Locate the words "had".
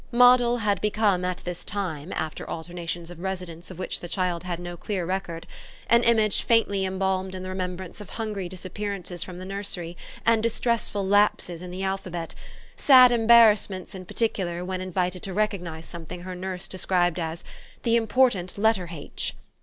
0.61-0.81, 4.41-4.59